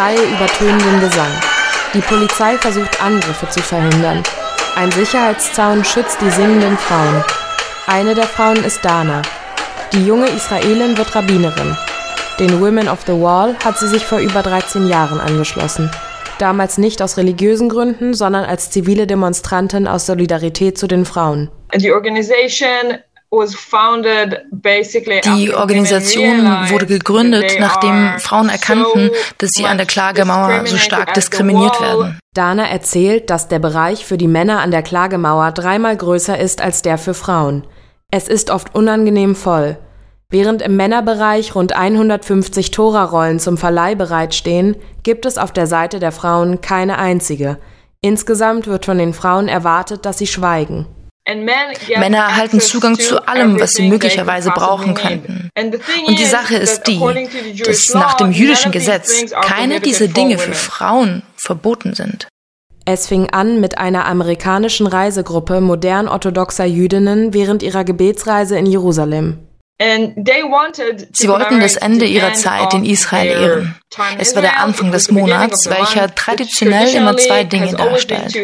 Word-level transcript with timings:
Schreie 0.00 0.32
übertönen 0.32 1.00
Gesang. 1.00 1.28
Die 1.92 2.00
Polizei 2.00 2.56
versucht 2.56 3.02
Angriffe 3.02 3.46
zu 3.50 3.60
verhindern. 3.60 4.22
Ein 4.74 4.90
Sicherheitszaun 4.92 5.84
schützt 5.84 6.22
die 6.22 6.30
singenden 6.30 6.78
Frauen. 6.78 7.22
Eine 7.86 8.14
der 8.14 8.24
Frauen 8.24 8.64
ist 8.64 8.82
Dana. 8.82 9.20
Die 9.92 10.06
junge 10.06 10.28
Israelin 10.28 10.96
wird 10.96 11.14
Rabbinerin. 11.14 11.76
Den 12.38 12.62
Women 12.62 12.88
of 12.88 13.00
the 13.06 13.12
Wall 13.12 13.54
hat 13.62 13.78
sie 13.78 13.88
sich 13.88 14.06
vor 14.06 14.20
über 14.20 14.42
13 14.42 14.88
Jahren 14.88 15.20
angeschlossen. 15.20 15.90
Damals 16.38 16.78
nicht 16.78 17.02
aus 17.02 17.18
religiösen 17.18 17.68
Gründen, 17.68 18.14
sondern 18.14 18.46
als 18.46 18.70
zivile 18.70 19.06
Demonstrantin 19.06 19.86
aus 19.86 20.06
Solidarität 20.06 20.78
zu 20.78 20.86
den 20.86 21.04
Frauen. 21.04 21.50
Die 25.24 25.54
Organisation 25.54 26.68
wurde 26.68 26.86
gegründet, 26.86 27.56
nachdem 27.60 28.18
Frauen 28.18 28.48
erkannten, 28.48 29.10
dass 29.38 29.50
sie 29.50 29.66
an 29.66 29.76
der 29.76 29.86
Klagemauer 29.86 30.66
so 30.66 30.76
stark 30.76 31.14
diskriminiert 31.14 31.80
werden. 31.80 32.18
Dana 32.34 32.68
erzählt, 32.68 33.30
dass 33.30 33.46
der 33.46 33.60
Bereich 33.60 34.04
für 34.04 34.18
die 34.18 34.26
Männer 34.26 34.60
an 34.60 34.72
der 34.72 34.82
Klagemauer 34.82 35.52
dreimal 35.52 35.96
größer 35.96 36.38
ist 36.38 36.60
als 36.60 36.82
der 36.82 36.98
für 36.98 37.14
Frauen. 37.14 37.64
Es 38.10 38.26
ist 38.26 38.50
oft 38.50 38.74
unangenehm 38.74 39.36
voll. 39.36 39.78
Während 40.28 40.62
im 40.62 40.76
Männerbereich 40.76 41.54
rund 41.54 41.72
150 41.74 42.72
Tora-Rollen 42.72 43.38
zum 43.38 43.56
Verleih 43.56 43.94
bereitstehen, 43.94 44.76
gibt 45.04 45.24
es 45.24 45.38
auf 45.38 45.52
der 45.52 45.68
Seite 45.68 46.00
der 46.00 46.12
Frauen 46.12 46.60
keine 46.60 46.98
einzige. 46.98 47.58
Insgesamt 48.00 48.66
wird 48.66 48.86
von 48.86 48.98
den 48.98 49.12
Frauen 49.12 49.46
erwartet, 49.46 50.04
dass 50.04 50.18
sie 50.18 50.26
schweigen. 50.26 50.86
Männer 51.34 52.18
erhalten 52.18 52.60
Zugang 52.60 52.98
zu 52.98 53.26
allem, 53.26 53.58
was 53.60 53.72
sie 53.72 53.88
möglicherweise 53.88 54.50
brauchen 54.50 54.94
könnten. 54.94 55.50
Und 56.06 56.18
die 56.18 56.24
Sache 56.24 56.56
ist 56.56 56.84
die, 56.84 57.00
dass 57.64 57.94
nach 57.94 58.14
dem 58.14 58.32
jüdischen 58.32 58.72
Gesetz 58.72 59.30
keine 59.42 59.80
dieser 59.80 60.08
Dinge 60.08 60.38
für 60.38 60.54
Frauen 60.54 61.22
verboten 61.36 61.94
sind. 61.94 62.28
Es 62.86 63.06
fing 63.06 63.30
an 63.30 63.60
mit 63.60 63.78
einer 63.78 64.06
amerikanischen 64.06 64.86
Reisegruppe 64.86 65.60
modern 65.60 66.08
orthodoxer 66.08 66.64
Jüdinnen 66.64 67.34
während 67.34 67.62
ihrer 67.62 67.84
Gebetsreise 67.84 68.58
in 68.58 68.66
Jerusalem. 68.66 69.38
Sie 69.80 71.28
wollten 71.28 71.60
das 71.60 71.76
Ende 71.76 72.04
ihrer 72.04 72.34
Zeit 72.34 72.74
in 72.74 72.84
Israel 72.84 73.28
ehren. 73.28 73.76
Es 74.18 74.34
war 74.34 74.42
der 74.42 74.60
Anfang 74.60 74.92
des 74.92 75.10
Monats, 75.10 75.70
welcher 75.70 76.14
traditionell 76.14 76.94
immer 76.94 77.16
zwei 77.16 77.44
Dinge 77.44 77.74
darstellt. 77.74 78.36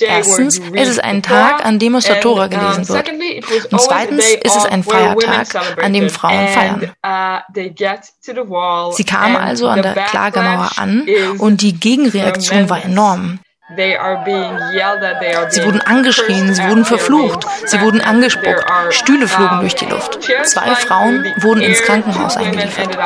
Erstens 0.00 0.58
ist 0.58 0.88
es 0.88 0.98
ein 0.98 1.22
Tag, 1.22 1.64
an 1.64 1.78
dem 1.78 1.94
aus 1.94 2.04
der 2.04 2.20
Tora 2.20 2.46
gelesen 2.48 2.88
wird. 2.88 3.72
Und 3.72 3.80
zweitens 3.80 4.24
ist 4.26 4.56
es 4.56 4.64
ein 4.64 4.82
Feiertag, 4.82 5.82
an 5.82 5.92
dem 5.92 6.10
Frauen 6.10 6.48
feiern. 6.48 6.90
Uh, 7.04 8.92
Sie 8.92 9.04
kamen 9.04 9.36
also 9.36 9.68
an 9.68 9.82
der 9.82 9.94
Klagemauer 9.94 10.70
an 10.76 11.06
und 11.38 11.62
die 11.62 11.74
Gegenreaktion 11.78 12.70
war 12.70 12.84
enorm. 12.84 13.40
Sie 13.78 15.64
wurden 15.64 15.80
angeschrien, 15.80 16.52
sie 16.52 16.62
wurden 16.64 16.84
verflucht, 16.84 17.46
sie 17.64 17.80
wurden 17.80 18.00
angespuckt, 18.00 18.64
Stühle 18.90 19.28
flogen 19.28 19.60
durch 19.60 19.76
die 19.76 19.86
Luft. 19.86 20.18
Zwei 20.44 20.74
Frauen 20.74 21.24
wurden 21.40 21.60
ins 21.60 21.82
Krankenhaus 21.82 22.36
eingeliefert. 22.36 22.98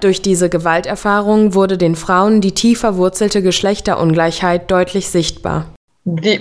Durch 0.00 0.22
diese 0.22 0.48
Gewalterfahrung 0.48 1.54
wurde 1.54 1.78
den 1.78 1.94
Frauen 1.94 2.40
die 2.40 2.52
tief 2.52 2.80
verwurzelte 2.80 3.40
Geschlechterungleichheit 3.42 4.70
deutlich 4.70 5.08
sichtbar. 5.08 5.66
Die 6.04 6.40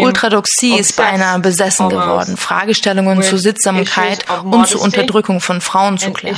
Ultradoxie 0.00 0.76
ist 0.76 0.96
beinahe 0.96 1.38
besessen 1.38 1.88
geworden, 1.88 2.36
Fragestellungen 2.36 3.22
zur 3.22 3.38
Sittsamkeit 3.38 4.26
und 4.44 4.66
zur 4.66 4.82
Unterdrückung 4.82 5.40
von 5.40 5.60
Frauen 5.60 5.98
zu 5.98 6.12
klären. 6.12 6.36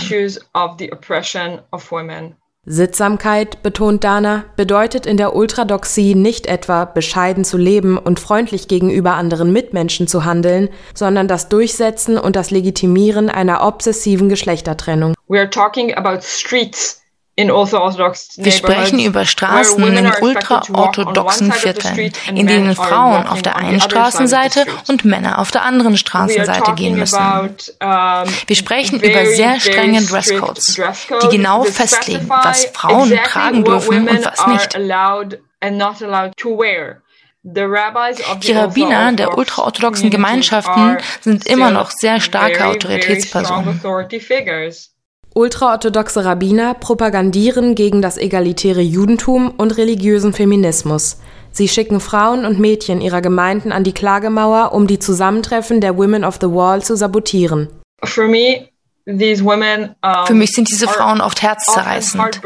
Sittsamkeit, 2.66 3.62
betont 3.62 4.04
Dana, 4.04 4.44
bedeutet 4.56 5.04
in 5.04 5.18
der 5.18 5.36
Ultradoxie 5.36 6.14
nicht 6.14 6.46
etwa 6.46 6.86
bescheiden 6.86 7.44
zu 7.44 7.58
leben 7.58 7.98
und 7.98 8.18
freundlich 8.18 8.68
gegenüber 8.68 9.14
anderen 9.14 9.52
Mitmenschen 9.52 10.06
zu 10.06 10.24
handeln, 10.24 10.70
sondern 10.94 11.28
das 11.28 11.50
Durchsetzen 11.50 12.16
und 12.16 12.36
das 12.36 12.50
Legitimieren 12.50 13.28
einer 13.28 13.66
obsessiven 13.66 14.30
Geschlechtertrennung. 14.30 15.14
We 15.28 15.38
are 15.38 15.50
talking 15.50 15.94
about 15.94 16.22
streets 16.22 17.03
wir 17.36 18.52
sprechen 18.52 19.00
über 19.00 19.24
Straßen 19.24 19.82
in 19.82 20.12
ultraorthodoxen 20.20 21.50
Vierteln, 21.52 22.12
in 22.32 22.46
denen 22.46 22.76
Frauen 22.76 23.26
auf 23.26 23.42
der 23.42 23.56
einen 23.56 23.80
Straßenseite 23.80 24.66
und 24.88 25.04
Männer 25.04 25.40
auf 25.40 25.50
der 25.50 25.62
anderen 25.62 25.96
Straßenseite 25.96 26.74
gehen 26.74 26.96
müssen. 26.96 27.18
Wir 27.18 28.56
sprechen 28.56 29.00
über 29.00 29.26
sehr 29.26 29.58
strenge 29.58 30.02
Dresscodes, 30.02 30.80
die 31.22 31.28
genau 31.28 31.64
festlegen, 31.64 32.28
was 32.28 32.66
Frauen 32.66 33.10
tragen 33.24 33.64
dürfen 33.64 34.08
und 34.08 34.24
was 34.24 34.46
nicht. 34.46 34.78
Die 37.46 38.52
Rabbiner 38.52 39.12
der 39.12 39.36
ultraorthodoxen 39.36 40.08
Gemeinschaften 40.08 40.98
sind 41.20 41.46
immer 41.46 41.70
noch 41.70 41.90
sehr 41.90 42.20
starke 42.20 42.64
Autoritätspersonen. 42.66 43.80
Ultraorthodoxe 45.36 46.24
Rabbiner 46.24 46.74
propagandieren 46.74 47.74
gegen 47.74 48.00
das 48.00 48.18
egalitäre 48.18 48.82
Judentum 48.82 49.50
und 49.56 49.76
religiösen 49.76 50.32
Feminismus. 50.32 51.18
Sie 51.50 51.66
schicken 51.66 51.98
Frauen 51.98 52.44
und 52.44 52.60
Mädchen 52.60 53.00
ihrer 53.00 53.20
Gemeinden 53.20 53.72
an 53.72 53.82
die 53.82 53.92
Klagemauer, 53.92 54.72
um 54.72 54.86
die 54.86 55.00
Zusammentreffen 55.00 55.80
der 55.80 55.96
Women 55.98 56.24
of 56.24 56.38
the 56.40 56.46
Wall 56.46 56.82
zu 56.82 56.96
sabotieren. 56.96 57.68
Für 58.04 58.28
mich 58.28 58.70
sind 60.52 60.70
diese 60.70 60.86
Frauen 60.86 61.20
oft 61.20 61.42
herzzerreißend. 61.42 62.40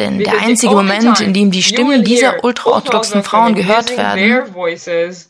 Denn 0.00 0.18
der 0.18 0.40
einzige 0.40 0.74
Moment, 0.74 1.20
in 1.20 1.34
dem 1.34 1.50
die 1.50 1.62
Stimmen 1.62 2.02
dieser 2.02 2.42
ultraorthodoxen 2.42 3.22
Frauen 3.22 3.54
gehört 3.54 3.94
werden 3.98 4.44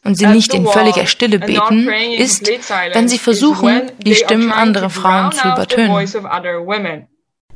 und 0.04 0.14
sie 0.14 0.26
nicht 0.26 0.54
in 0.54 0.64
völliger 0.64 1.06
Stille 1.06 1.40
beten, 1.40 1.88
ist, 2.16 2.48
wenn 2.92 3.08
sie 3.08 3.18
versuchen, 3.18 3.90
die 3.98 4.14
Stimmen 4.14 4.52
anderer 4.52 4.88
Frauen 4.88 5.32
zu 5.32 5.48
übertönen. 5.48 7.08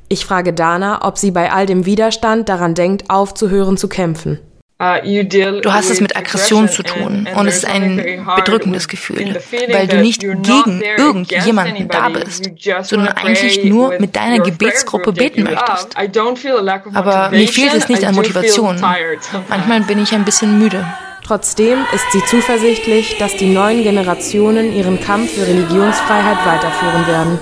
Ich 0.09 0.27
frage 0.27 0.53
Dana, 0.53 1.07
ob 1.07 1.17
sie 1.17 1.31
bei 1.31 1.53
all 1.53 1.67
dem 1.67 1.87
Widerstand 1.87 2.49
daran 2.49 2.75
denkt, 2.75 3.11
aufzuhören 3.11 3.77
zu 3.77 3.89
kämpfen. 3.89 4.41
Uh, 4.77 4.97
du 5.05 5.73
hast 5.73 5.89
es 5.89 6.01
mit 6.01 6.17
Aggression 6.17 6.69
zu 6.69 6.83
tun 6.83 7.29
und 7.33 7.47
es 7.47 7.59
ist 7.59 7.65
ein 7.65 8.27
bedrückendes 8.35 8.89
Gefühl, 8.89 9.41
weil 9.71 9.87
du 9.87 10.01
nicht 10.01 10.21
gegen 10.21 10.83
irgendjemanden 10.83 11.87
da 11.87 12.09
bist, 12.09 12.51
sondern 12.83 13.15
eigentlich 13.15 13.63
nur 13.65 14.01
mit 14.01 14.17
deiner 14.17 14.41
Gebetsgruppe 14.41 15.13
beten 15.13 15.45
möchtest. 15.45 15.97
Aber 16.93 17.31
mir 17.31 17.47
fehlt 17.47 17.73
es 17.75 17.89
nicht 17.89 18.05
an 18.05 18.17
Motivation. 18.17 18.81
Manchmal 19.49 19.83
bin 19.83 20.03
ich 20.03 20.13
ein 20.13 20.25
bisschen 20.25 20.59
müde. 20.59 20.85
Trotzdem 21.25 21.79
ist 21.95 22.11
sie 22.13 22.23
zuversichtlich, 22.27 23.17
dass 23.19 23.37
die 23.37 23.47
neuen 23.47 23.83
Generationen 23.85 24.75
ihren 24.75 25.01
Kampf 25.01 25.35
für 25.35 25.47
Religionsfreiheit 25.47 26.45
weiterführen 26.45 27.07
werden. 27.07 27.39